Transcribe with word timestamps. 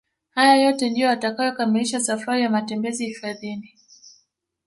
Haya 0.29 0.55
yote 0.55 0.89
ndio 0.89 1.07
yatakayokamilisha 1.07 1.99
safari 1.99 2.41
ya 2.41 2.49
matembezi 2.49 3.05
hifadhini 3.05 3.73